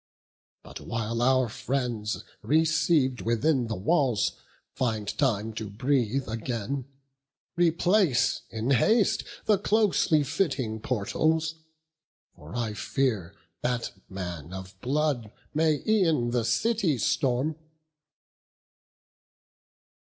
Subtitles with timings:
[0.63, 4.31] But while our friends, receiv'd within the walls,
[4.73, 6.85] Find time to breathe again,
[7.55, 11.53] replace in haste The closely fitting portals;
[12.35, 17.55] for I fear That man of blood may e'en the city storm."